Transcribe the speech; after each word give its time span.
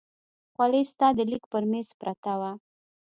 خولۍ 0.53 0.83
ستا 0.91 1.07
د 1.17 1.19
لیک 1.31 1.43
پر 1.51 1.63
مېز 1.71 1.87
پرته 1.99 2.33
وه. 2.39 2.51